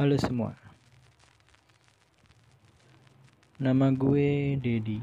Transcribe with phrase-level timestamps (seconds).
[0.00, 0.56] Halo semua.
[3.60, 4.96] Nama gue Dedi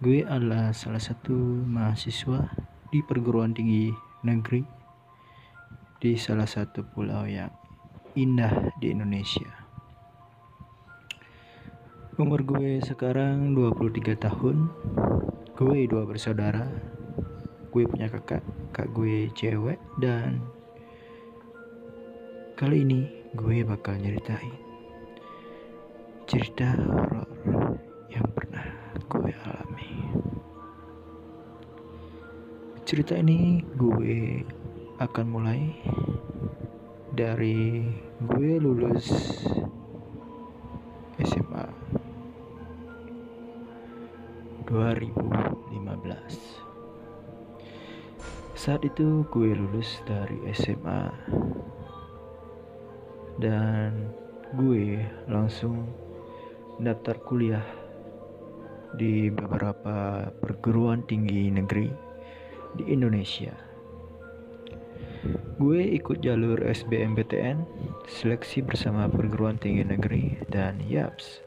[0.00, 1.36] Gue adalah salah satu
[1.68, 2.48] mahasiswa
[2.88, 3.92] di perguruan tinggi
[4.24, 4.64] negeri
[6.00, 7.52] Di salah satu pulau yang
[8.16, 9.52] indah di Indonesia.
[12.16, 14.72] Umur gue sekarang 23 tahun.
[15.60, 16.72] Gue dua bersaudara.
[17.68, 18.40] Gue punya kakak,
[18.72, 20.40] kak gue cewek dan
[22.56, 24.52] Kali ini gue bakal nyeritain
[26.28, 27.24] cerita horor
[28.12, 28.68] yang pernah
[29.08, 30.04] gue alami.
[32.84, 34.44] Cerita ini gue
[35.00, 35.72] akan mulai
[37.16, 37.88] dari
[38.20, 39.08] gue lulus
[41.24, 41.64] SMA
[44.68, 45.80] 2015.
[48.52, 51.08] Saat itu gue lulus dari SMA
[53.40, 54.12] dan
[54.56, 55.88] gue langsung
[56.80, 57.64] daftar kuliah
[58.92, 61.88] di beberapa perguruan tinggi negeri
[62.76, 63.52] di Indonesia.
[65.56, 67.62] Gue ikut jalur SBMPTN,
[68.10, 71.38] seleksi bersama perguruan tinggi negeri, dan yaps,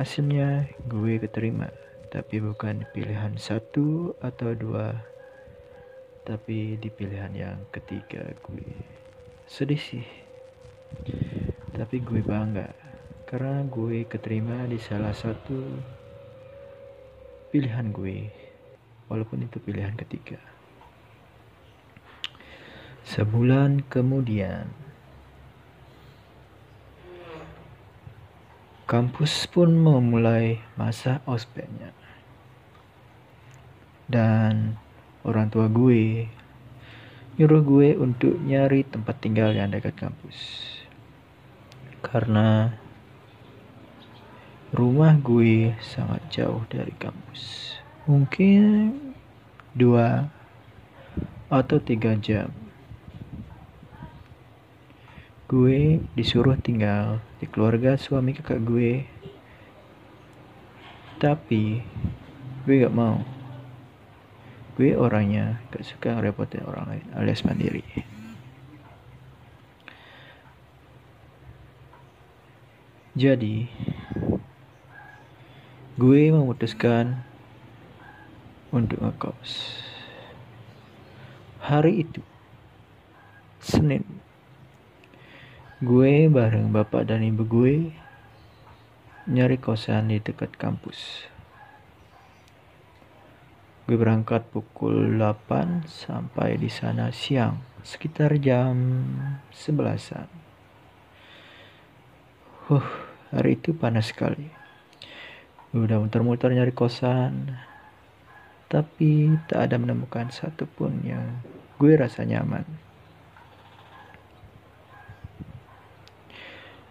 [0.00, 1.68] hasilnya gue keterima,
[2.08, 4.96] tapi bukan pilihan satu atau dua,
[6.24, 8.72] tapi di pilihan yang ketiga gue.
[9.44, 10.06] Sedih sih,
[11.72, 12.72] tapi gue bangga
[13.32, 15.56] karena gue keterima di salah satu
[17.48, 18.28] pilihan gue
[19.12, 20.36] walaupun itu pilihan ketiga.
[23.08, 24.72] Sebulan kemudian
[28.88, 31.92] kampus pun memulai masa ospeknya.
[34.08, 34.80] Dan
[35.24, 36.28] orang tua gue
[37.40, 40.36] nyuruh gue untuk nyari tempat tinggal yang dekat kampus
[42.12, 42.76] karena
[44.76, 47.72] rumah gue sangat jauh dari kampus.
[48.04, 48.92] Mungkin
[49.72, 50.28] dua
[51.48, 52.52] atau tiga jam.
[55.48, 59.08] Gue disuruh tinggal di keluarga suami kakak gue.
[61.16, 61.80] Tapi
[62.68, 63.24] gue gak mau.
[64.76, 67.84] Gue orangnya gak suka ngerepotin orang lain alias mandiri.
[73.12, 73.68] Jadi,
[76.00, 77.20] gue memutuskan
[78.72, 79.76] untuk ngekos.
[81.60, 82.24] Hari itu,
[83.60, 84.00] Senin,
[85.84, 87.92] gue bareng bapak dan ibu gue
[89.28, 91.28] nyari kosan di dekat kampus.
[93.84, 99.04] Gue berangkat pukul 8 sampai di sana siang, sekitar jam
[99.52, 100.32] 11-an.
[102.72, 103.01] Huh,
[103.32, 104.46] hari itu panas sekali.
[105.72, 107.56] Udah muter-muter nyari kosan,
[108.68, 111.40] tapi tak ada menemukan satupun yang
[111.80, 112.68] gue rasa nyaman.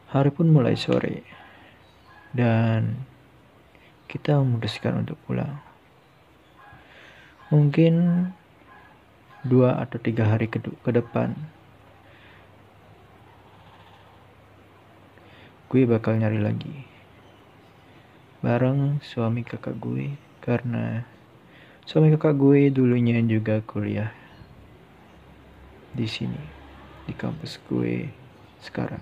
[0.10, 1.24] Hari pun mulai sore,
[2.34, 3.06] dan
[4.10, 5.62] kita memutuskan untuk pulang.
[7.54, 8.28] Mungkin
[9.46, 11.38] dua atau tiga hari ke, ke depan
[15.72, 16.84] gue bakal nyari lagi.
[18.44, 21.08] Bareng suami kakak gue karena
[21.88, 24.12] suami kakak gue dulunya juga kuliah
[25.96, 26.44] di sini
[27.08, 28.04] di kampus gue
[28.60, 29.00] sekarang.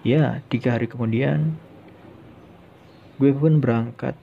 [0.00, 1.60] Ya tiga hari kemudian
[3.20, 4.16] gue pun berangkat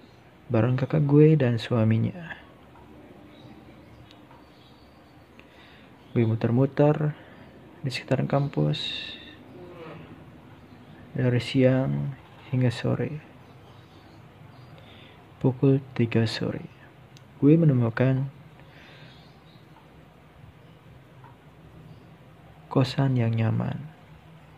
[0.49, 2.33] bareng kakak gue dan suaminya.
[6.17, 7.13] Gue muter-muter
[7.85, 9.21] di sekitar kampus
[11.13, 12.17] dari siang
[12.49, 13.21] hingga sore.
[15.37, 16.65] Pukul 3 sore,
[17.37, 18.31] gue menemukan
[22.71, 23.75] kosan yang nyaman,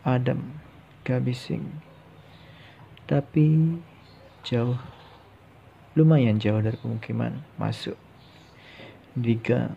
[0.06, 0.56] adem,
[1.02, 1.82] gak bising,
[3.04, 3.76] tapi
[4.46, 4.78] jauh,
[5.98, 7.98] lumayan jauh dari pemukiman masuk
[9.12, 9.76] di gang.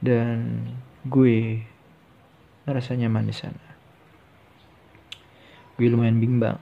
[0.00, 0.72] Dan
[1.04, 1.60] gue
[2.64, 3.73] ngerasa nyaman di sana
[5.74, 6.58] gue lumayan bimbang.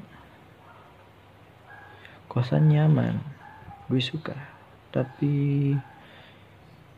[2.33, 3.21] Kosan nyaman.
[3.93, 4.33] Gue suka.
[4.89, 5.73] Tapi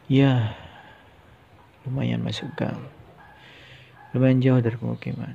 [0.06, 0.54] ya
[1.82, 2.78] lumayan masuk gang.
[4.14, 5.34] Lumayan jauh dari pemukiman.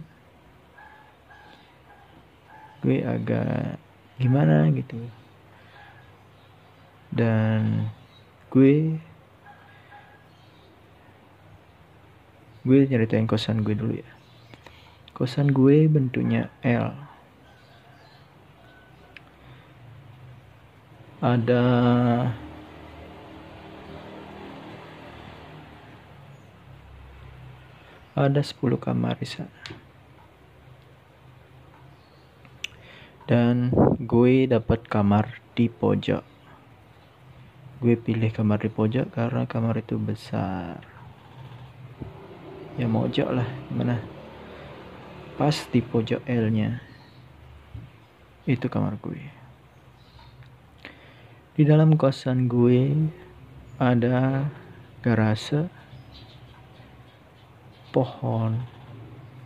[2.80, 3.76] Gue agak
[4.16, 5.00] gimana gitu.
[7.12, 7.92] Dan
[8.56, 8.96] gue
[12.64, 14.19] gue nyeritain kosan gue dulu ya
[15.20, 16.96] kosan gue bentuknya L.
[21.20, 21.64] Ada
[28.16, 29.52] ada 10 kamar di sana.
[33.28, 36.24] Dan gue dapat kamar di pojok.
[37.84, 40.80] Gue pilih kamar di pojok karena kamar itu besar.
[42.80, 44.19] Ya mojok lah gimana
[45.40, 46.84] pas di pojok L nya
[48.44, 49.24] itu kamar gue.
[51.56, 52.92] Di dalam kosan gue
[53.80, 54.52] ada
[55.00, 55.72] garase
[57.96, 58.68] pohon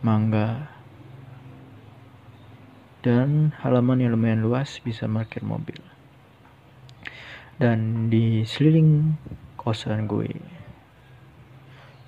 [0.02, 0.66] mangga
[3.06, 5.78] dan halaman yang lumayan luas bisa parkir mobil.
[7.62, 9.14] Dan di seliling
[9.54, 10.42] kosan gue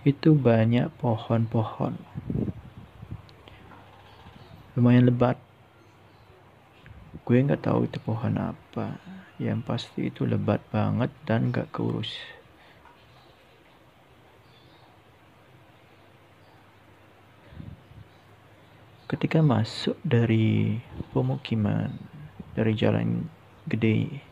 [0.02, 1.94] itu banyak pohon-pohon
[4.76, 5.40] lumayan lebat.
[7.24, 9.00] Gue nggak tahu itu pohon apa.
[9.40, 12.12] Yang pasti itu lebat banget dan gak keurus.
[19.08, 20.76] Ketika masuk dari
[21.16, 21.88] pemukiman
[22.52, 23.28] dari jalan
[23.64, 24.24] gede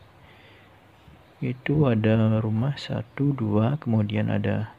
[1.41, 4.73] itu ada rumah satu dua kemudian ada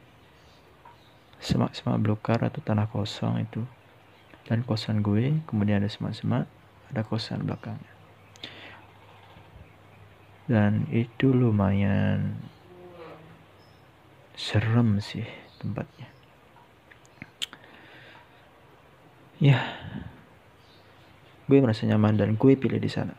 [1.39, 3.63] semak-semak belukar atau tanah kosong itu
[4.47, 6.47] dan kosan gue kemudian ada semak-semak
[6.91, 7.95] ada kosan belakangnya.
[10.47, 12.39] Dan itu lumayan
[14.39, 15.27] serem sih
[15.59, 16.07] tempatnya.
[19.43, 19.59] Ya
[21.47, 23.15] gue merasa nyaman dan gue pilih di sana.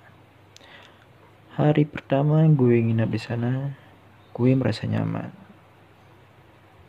[1.60, 3.76] Hari pertama gue nginap di sana
[4.32, 5.36] gue merasa nyaman.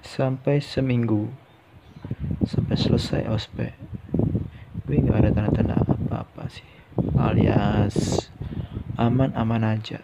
[0.06, 1.26] Sampai seminggu
[2.46, 3.97] sampai selesai ospek
[4.88, 6.64] gue nggak ada tanda-tanda apa-apa sih.
[7.20, 8.32] Alias
[8.96, 10.00] aman-aman aja.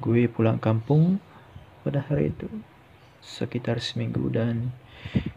[0.00, 1.20] Gue pulang kampung
[1.84, 2.48] pada hari itu
[3.20, 4.72] sekitar seminggu dan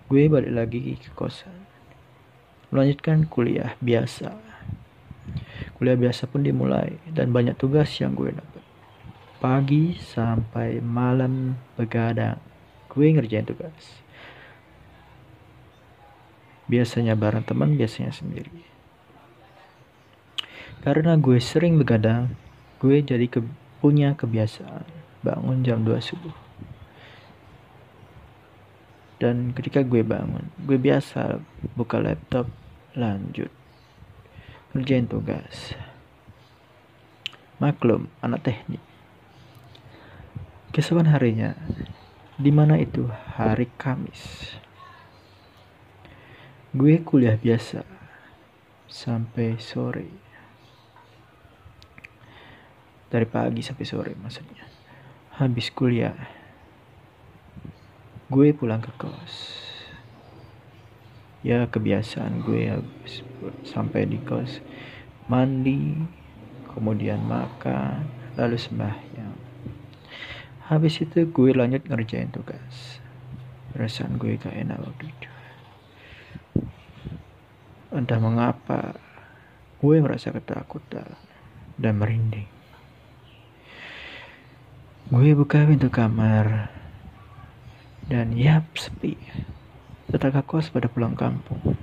[0.08, 1.68] gue balik lagi ke kosan.
[2.72, 4.40] Melanjutkan kuliah biasa.
[5.76, 8.64] Kuliah biasa pun dimulai dan banyak tugas yang gue dapat.
[9.44, 12.40] Pagi sampai malam begadang.
[12.88, 14.08] Gue ngerjain tugas
[16.70, 18.64] biasanya bareng teman biasanya sendiri.
[20.86, 22.38] Karena gue sering begadang
[22.80, 23.44] gue jadi ke
[23.84, 24.88] punya kebiasaan
[25.26, 26.36] bangun jam 2 subuh.
[29.20, 31.44] Dan ketika gue bangun gue biasa
[31.76, 32.48] buka laptop
[32.96, 33.52] lanjut
[34.72, 35.74] ngerjain tugas.
[37.60, 38.80] Maklum anak teknik.
[40.70, 41.58] Keesokan harinya,
[42.38, 43.10] di mana itu?
[43.10, 44.54] Hari Kamis.
[46.70, 47.82] Gue kuliah biasa
[48.86, 50.10] sampai sore.
[53.10, 54.70] Dari pagi sampai sore maksudnya.
[55.42, 56.14] Habis kuliah,
[58.30, 59.66] gue pulang ke kos.
[61.42, 63.24] Ya kebiasaan gue habis
[63.64, 64.60] sampai di kos
[65.32, 65.96] mandi,
[66.76, 68.04] kemudian makan,
[68.36, 69.50] lalu sembahyang
[70.70, 73.02] habis itu gue lanjut ngerjain tugas
[73.74, 75.30] perasaan gue gak enak waktu itu
[78.00, 78.96] entah mengapa
[79.84, 81.20] gue merasa ketakutan
[81.76, 82.48] dan merinding
[85.12, 86.72] gue buka pintu kamar
[88.08, 89.20] dan yap sepi
[90.08, 91.76] tetangga kos pada pulang kampung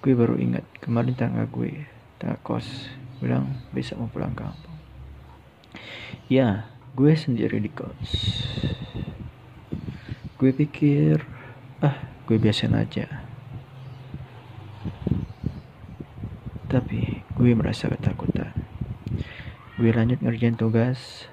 [0.00, 1.84] gue baru ingat kemarin tangga gue
[2.16, 2.88] tangga kos
[3.20, 4.78] bilang bisa mau pulang kampung
[6.28, 8.12] Ya, gue sendiri di kos.
[10.36, 11.24] Gue pikir,
[11.80, 13.08] ah, gue biasa aja.
[16.68, 18.52] Tapi gue merasa ketakutan.
[19.80, 21.24] Gue lanjut ngerjain tugas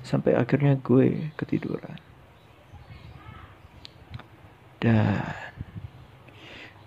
[0.00, 2.00] sampai akhirnya gue ketiduran.
[4.80, 5.20] Dan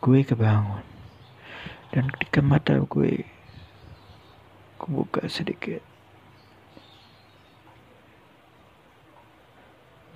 [0.01, 0.81] gue kebangun.
[1.93, 3.29] Dan ketika mata gue
[4.81, 5.85] kebuka sedikit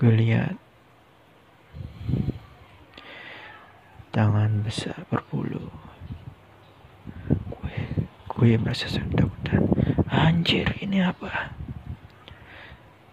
[0.01, 0.57] gue lihat
[4.09, 5.92] tangan besar berbulu
[8.43, 9.71] gue merasa takutan
[10.11, 11.55] anjir ini apa?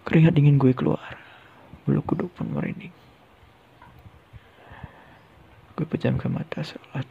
[0.03, 1.15] Keringat dingin gue keluar.
[1.87, 2.91] Bulu kuduk pun merinding.
[5.79, 7.07] Gue pejamkan mata seolah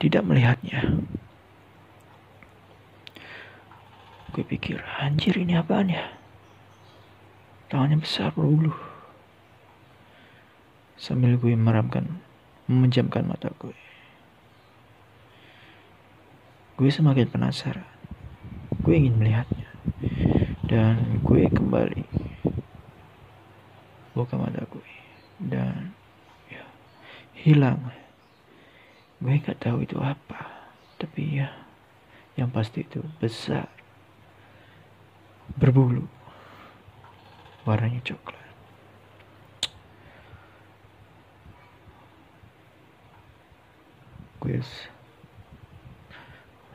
[0.00, 1.04] tidak melihatnya.
[4.32, 6.16] Gue pikir anjir ini apaan ya?
[7.68, 8.72] Tangannya besar berbulu
[10.96, 12.24] sambil gue meramkan
[12.72, 13.76] memejamkan mata gue
[16.80, 17.84] gue semakin penasaran.
[18.80, 19.68] Gue ingin melihatnya.
[20.64, 22.08] Dan gue kembali.
[24.16, 24.88] Buka mata gue.
[25.36, 25.92] Dan
[26.48, 26.64] ya
[27.36, 27.92] hilang.
[29.20, 30.72] Gue nggak tahu itu apa.
[30.96, 31.52] Tapi ya
[32.40, 33.68] yang pasti itu besar.
[35.60, 36.08] Berbulu.
[37.68, 38.48] Warnanya coklat.
[44.40, 44.64] Gue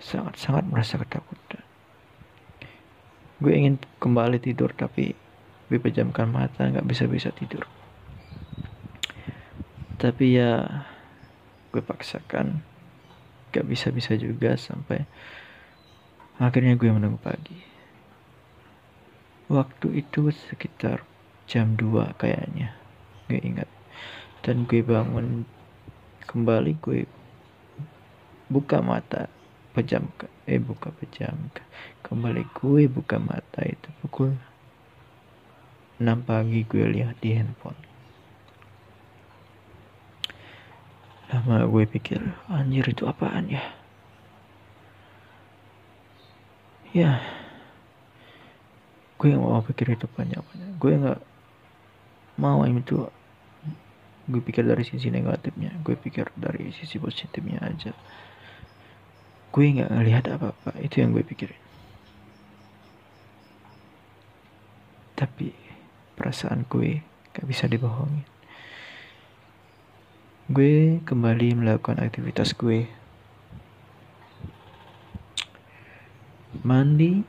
[0.06, 1.66] sangat-sangat merasa ketakutan.
[3.42, 5.18] Gue ingin kembali tidur tapi
[5.66, 7.66] gue pejamkan mata nggak bisa-bisa tidur.
[9.98, 10.86] Tapi ya
[11.74, 12.62] gue paksakan
[13.56, 15.08] gak bisa-bisa juga sampai
[16.40, 17.60] akhirnya gue menunggu pagi.
[19.48, 21.08] Waktu itu sekitar
[21.48, 22.76] jam 2 kayaknya
[23.32, 23.68] gue ingat.
[24.44, 25.48] Dan gue bangun
[26.28, 27.08] kembali gue
[28.52, 29.32] buka mata
[29.75, 30.08] pejam
[30.48, 31.36] eh buka pejam
[32.00, 34.32] kembali gue buka mata itu pukul
[36.00, 37.79] 6 pagi gue lihat di handphone.
[41.32, 43.63] Lama gue pikir anjir itu apaan ya?
[46.96, 47.20] Ya
[49.15, 50.70] gue gak mau pikir itu banyak-banyak.
[50.79, 51.20] Gue nggak
[52.39, 53.08] mau itu.
[54.27, 57.96] Gue pikir dari sisi negatifnya gue pikir dari sisi positifnya aja
[59.56, 60.76] gue nggak ngelihat apa-apa.
[60.84, 61.64] Itu yang gue pikirin.
[65.16, 65.56] Tapi
[66.20, 67.00] perasaan gue
[67.32, 68.28] gak bisa dibohongin.
[70.52, 72.84] Gue kembali melakukan aktivitas gue.
[76.68, 77.24] Mandi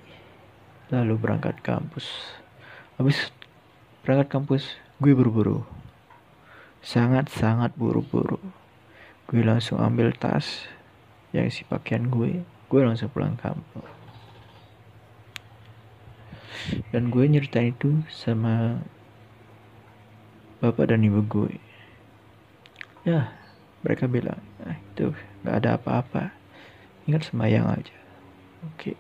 [0.91, 2.11] lalu berangkat kampus.
[2.99, 3.31] Habis
[4.03, 5.63] berangkat kampus gue buru-buru.
[6.83, 8.43] Sangat-sangat buru-buru.
[9.31, 10.67] Gue langsung ambil tas
[11.35, 13.87] yang isi pakaian gue gue langsung pulang kampung.
[16.91, 18.83] Dan gue nyeritain itu sama
[20.59, 21.63] bapak dan ibu gue.
[23.07, 23.31] Ya
[23.87, 25.15] mereka bilang ah, itu
[25.47, 26.35] nggak ada apa-apa.
[27.07, 27.95] Ingat semayang aja.
[28.67, 28.99] Oke.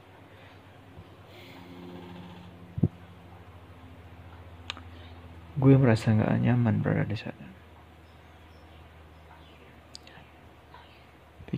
[5.59, 7.55] Gue merasa nggak nyaman berada di sana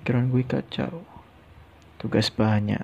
[0.08, 1.04] pikiran gue kacau.
[2.00, 2.80] Tugas banyak.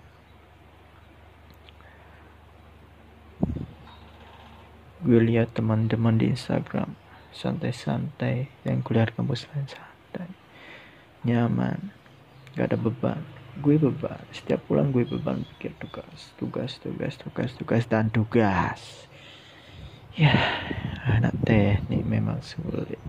[5.01, 6.93] Gue lihat teman-teman di Instagram
[7.33, 10.37] santai-santai yang kuliah kampus lain santai.
[11.25, 11.97] Nyaman
[12.61, 13.25] gak ada beban.
[13.57, 19.09] Gue beban setiap pulang gue beban pikir tugas tugas tugas tugas tugas dan tugas.
[20.13, 20.37] Ya
[21.09, 23.01] anak teknik memang sulit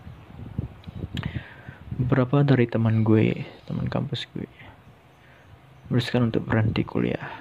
[2.06, 4.46] beberapa dari teman gue teman kampus gue
[5.90, 7.34] memutuskan untuk berhenti kuliah.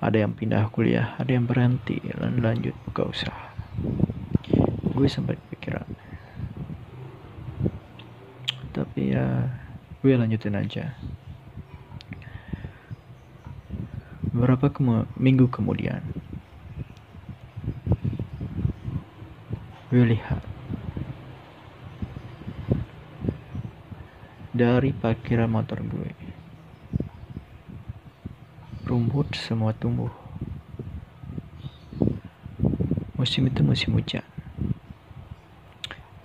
[0.00, 3.52] Ada yang pindah kuliah ada yang berhenti dan lanjut buka usaha.
[4.96, 5.84] Gue sempat pikiran
[8.72, 9.52] tapi ya
[10.00, 10.96] gue lanjutin aja.
[14.32, 16.00] Beberapa kemu minggu kemudian
[19.92, 20.57] gue lihat
[24.58, 26.10] dari parkiran motor gue.
[28.82, 30.10] Rumput semua tumbuh.
[33.14, 34.26] Musim itu musim hujan.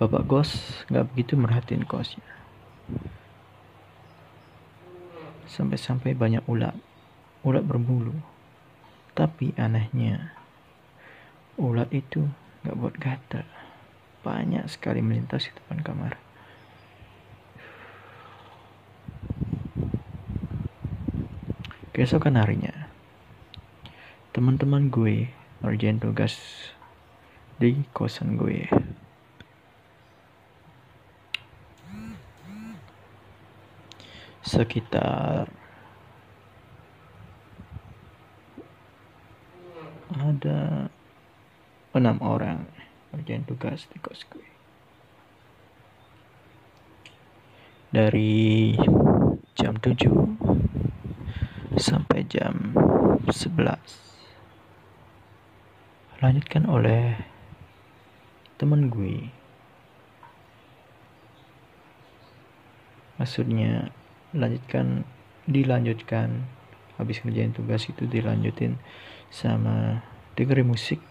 [0.02, 2.26] Bapak kos nggak begitu merhatiin kosnya.
[5.46, 6.74] Sampai-sampai banyak ulat.
[7.46, 8.18] Ulat berbulu.
[9.14, 10.34] Tapi anehnya,
[11.54, 12.26] ulat itu
[12.66, 13.46] nggak buat gatal.
[14.26, 16.23] Banyak sekali melintas di depan kamar.
[21.94, 22.90] Keesokan harinya,
[24.34, 25.30] teman-teman gue
[25.62, 26.34] ngerjain tugas
[27.54, 28.66] di kosan gue.
[34.42, 35.46] Sekitar
[40.10, 40.90] ada
[41.94, 42.74] enam orang
[43.14, 44.50] ngerjain tugas di kos gue.
[47.94, 48.74] Dari
[49.54, 50.83] jam 7
[51.76, 52.74] sampai jam
[53.26, 53.78] 11
[56.22, 57.18] lanjutkan oleh
[58.56, 59.28] teman gue.
[63.20, 63.90] Maksudnya
[64.32, 65.04] lanjutkan
[65.44, 66.48] dilanjutkan.
[66.94, 68.78] Habis ngerjain tugas itu dilanjutin
[69.28, 70.06] sama
[70.38, 71.02] dengerin musik.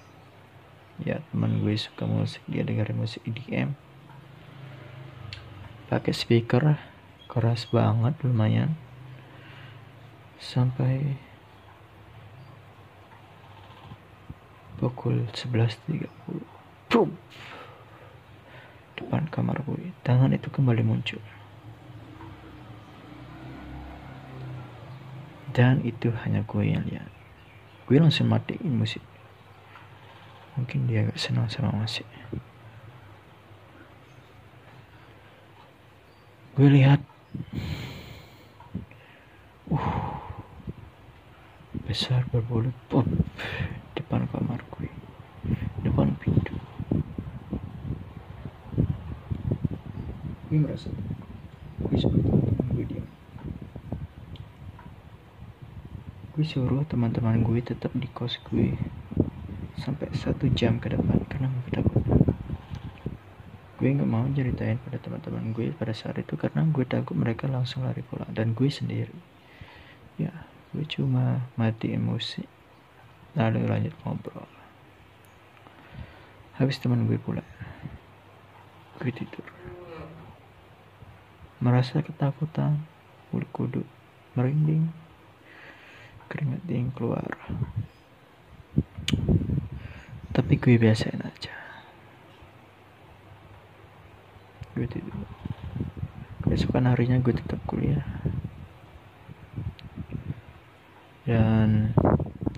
[1.04, 3.76] Ya teman gue suka musik dia dengerin musik EDM
[5.94, 6.82] pakai speaker
[7.30, 8.74] keras banget lumayan
[10.44, 11.16] sampai
[14.76, 16.12] pukul 11.30
[16.92, 17.16] Boom.
[19.00, 21.24] depan kamar gue tangan itu kembali muncul.
[25.54, 27.10] Dan itu hanya gue yang lihat.
[27.88, 29.02] Gue langsung matiin musik.
[30.60, 32.06] Mungkin dia gak senang sama musik.
[36.54, 37.02] Gue lihat
[39.74, 40.14] uh
[41.94, 43.06] besar berbulu pop
[43.94, 44.90] depan kamar gue.
[45.86, 46.58] Depan pintu.
[50.50, 50.90] Gue merasa
[51.86, 52.34] gue seperti
[52.74, 53.06] gue diam.
[56.34, 58.74] Gue suruh teman-teman gue tetap di kos gue
[59.78, 62.02] sampai satu jam ke depan karena gue takut
[63.78, 67.84] gue nggak mau ceritain pada teman-teman gue pada saat itu karena gue takut mereka langsung
[67.84, 69.33] lari pulang dan gue sendiri
[70.94, 72.46] cuma mati emosi
[73.34, 74.46] lalu lanjut ngobrol.
[76.62, 77.50] Habis teman gue pulang
[79.02, 79.42] gue tidur.
[81.58, 82.78] Merasa ketakutan
[83.34, 83.88] bulu kuduk
[84.38, 84.94] merinding
[86.30, 87.26] keringat dingin keluar.
[90.30, 91.58] Tapi gue biasain aja.
[94.78, 95.26] Gue tidur.
[96.46, 98.06] Keesokan harinya gue tetap kuliah
[101.34, 101.98] dan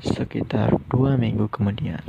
[0.04, 2.04] sekitar dua minggu kemudian.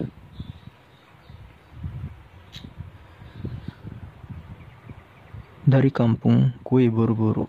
[5.63, 7.47] Dari kampung gue buru-buru.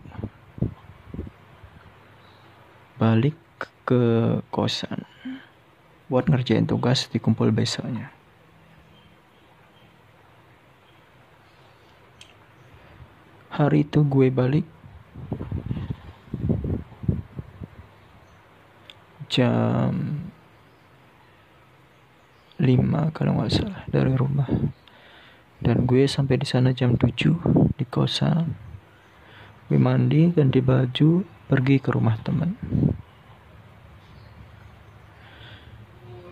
[3.02, 3.38] Balik
[3.90, 5.02] ke kosan.
[6.14, 8.14] Buat ngerjain tugas di kumpul besoknya.
[13.50, 14.77] Hari itu gue balik
[19.28, 19.92] jam
[22.58, 24.50] 5 kalau nggak salah dari rumah.
[25.62, 28.58] Dan gue sampai di sana jam 7 di kosan.
[29.70, 32.58] Gue mandi ganti baju pergi ke rumah teman.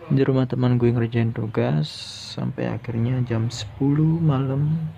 [0.06, 1.90] Di rumah teman gue ngerjain tugas
[2.34, 3.78] sampai akhirnya jam 10
[4.22, 4.90] malam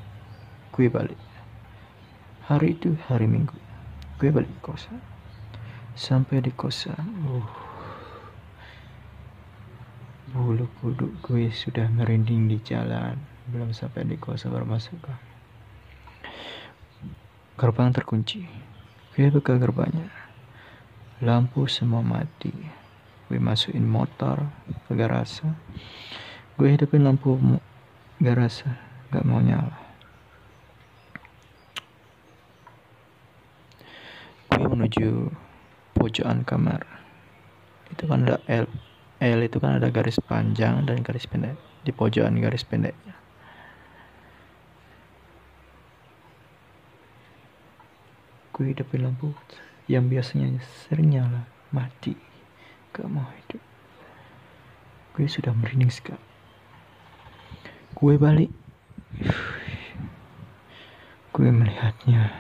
[0.73, 1.21] gue balik.
[2.49, 3.57] Hari itu hari minggu
[4.17, 5.01] gue balik kosan.
[5.99, 7.68] Sampai di kosan uh,
[10.29, 13.17] bulu kuduk gue sudah merinding di jalan.
[13.49, 15.01] Belum sampai di kosan baru masuk
[17.57, 18.45] gerbang terkunci.
[19.17, 20.13] Gue buka gerbangnya.
[21.25, 22.53] Lampu semua mati.
[23.29, 24.49] Gue masukin motor
[24.89, 25.49] ke garasi
[26.59, 27.39] gue hidupin lampu
[28.19, 28.67] garasi
[29.15, 29.79] gak mau nyala.
[34.51, 35.31] Gue menuju
[35.95, 36.83] pojokan kamar.
[37.95, 38.67] Itu kan ada L
[39.19, 41.59] L itu kan ada garis panjang dan garis pendek.
[41.83, 43.19] Di pojokan garis pendeknya
[48.59, 49.31] gue hidupin lampu
[49.87, 52.19] yang biasanya sering nyala mati.
[52.91, 53.63] Gak mau hidup.
[55.15, 56.19] Gue sudah merinding sekali.
[57.95, 58.51] Gue balik.
[61.31, 62.35] Gue melihatnya.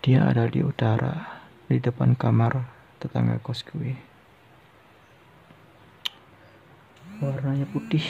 [0.00, 2.64] Dia ada di utara di depan kamar
[2.96, 4.09] tetangga kos gue
[7.20, 8.02] warnanya putih.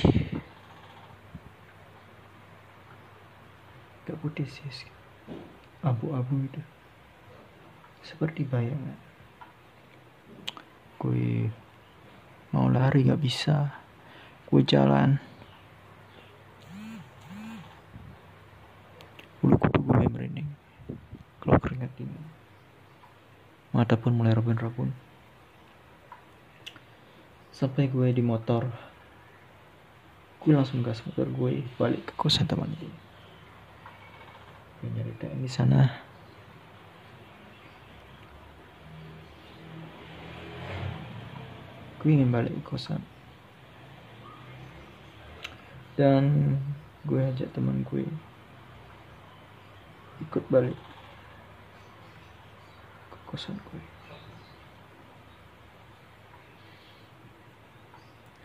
[4.07, 4.91] Gak putih sih
[5.81, 6.63] abu-abu itu
[8.05, 8.97] seperti bayangan.
[11.01, 11.49] Gue
[12.53, 13.73] mau lari gak bisa.
[14.49, 15.17] Gue jalan.
[19.41, 20.49] Bulu kudu gue merinding.
[21.41, 22.25] Kalau keringat dingin.
[23.73, 24.93] Mata pun mulai rabun-rabun.
[27.55, 28.90] Sampai gue di motor
[30.41, 32.73] gue langsung gas motor gue balik ke kosan teman.
[32.81, 32.89] Gue
[34.81, 35.93] gue nyeritain di sana.
[42.01, 43.05] Gue ingin balik ke kosan.
[46.01, 46.57] Dan
[47.05, 48.09] gue ajak teman gue
[50.21, 50.77] ikut balik
[53.09, 53.83] ke kosan gue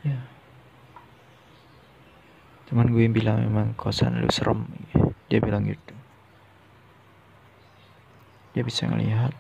[0.08, 0.20] ya
[2.66, 4.66] teman gue bilang memang kosan lu serem.
[5.30, 5.94] Dia bilang gitu.
[8.58, 9.34] Dia bisa ngelihat.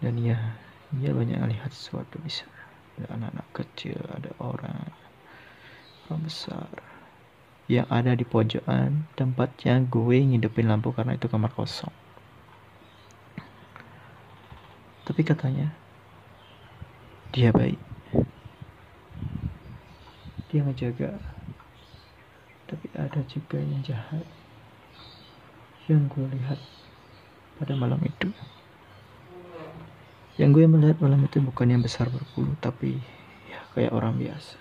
[0.00, 0.56] Dan ya
[0.90, 2.44] dia banyak melihat sesuatu bisa.
[3.00, 4.90] Ada anak-anak kecil ada orang
[6.08, 6.68] orang besar.
[7.70, 11.94] Yang ada di pojokan tempatnya gue ngidupin lampu karena itu kamar kosong.
[15.06, 15.70] Tapi katanya
[17.30, 17.78] dia baik.
[20.50, 21.29] Dia ngejaga
[22.70, 24.22] tapi ada juga yang jahat
[25.90, 26.62] yang gue lihat
[27.58, 28.30] pada malam itu.
[30.38, 33.02] Yang gue melihat malam itu bukan yang besar berpuluh tapi
[33.50, 34.54] ya kayak orang biasa.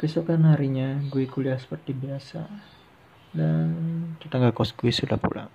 [0.00, 2.48] Keesokan harinya gue kuliah seperti biasa.
[3.36, 3.68] Dan
[4.24, 5.52] tetangga kos gue sudah pulang.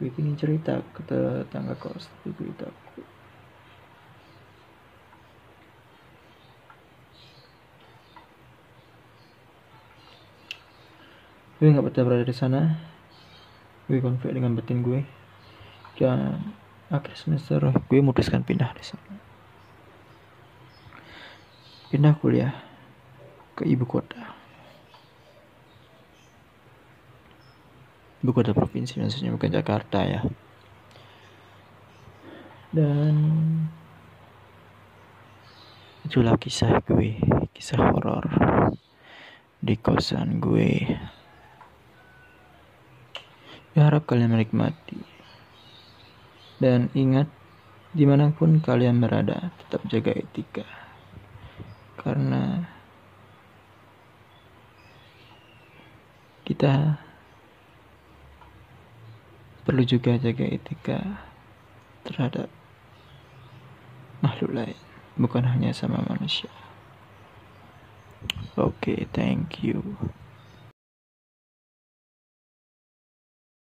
[0.00, 3.17] Gue ingin cerita ke tetangga kos tapi gue takut
[11.58, 12.78] gue nggak betah berada di sana.
[13.90, 15.02] Gue konflik dengan batin gue.
[15.98, 16.54] Dan
[16.86, 19.18] akhir semester gue memutuskan pindah di sana.
[21.90, 22.54] Pindah kuliah
[23.58, 24.38] ke ibu kota.
[28.22, 30.22] Ibu kota provinsi maksudnya bukan Jakarta ya.
[32.70, 33.14] Dan
[36.06, 37.18] itulah kisah gue
[37.50, 38.24] kisah horor
[39.58, 40.86] di kosan gue
[43.78, 44.98] Harap kalian menikmati.
[46.58, 47.30] Dan ingat,
[47.94, 50.66] di mana pun kalian berada, tetap jaga etika.
[51.94, 52.66] Karena
[56.42, 56.98] kita
[59.62, 60.98] perlu juga jaga etika
[62.02, 62.50] terhadap
[64.18, 64.78] makhluk lain,
[65.14, 66.50] bukan hanya sama manusia.
[68.58, 69.78] Oke, okay, thank you.